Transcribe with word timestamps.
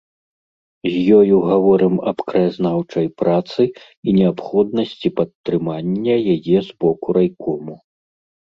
З 0.91 1.17
ёю 1.17 1.35
гаворым 1.49 1.95
аб 2.11 2.23
краязнаўчай 2.31 3.07
працы 3.23 3.61
і 3.67 4.09
неабходнасці 4.19 5.13
падтрымання 5.21 6.15
яе 6.37 6.57
з 6.57 6.67
боку 6.81 7.07
райкому. 7.21 7.73